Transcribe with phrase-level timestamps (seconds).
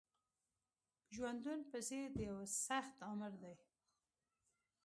[1.15, 3.55] ژوندون په څېر د یوه سخت آمر دی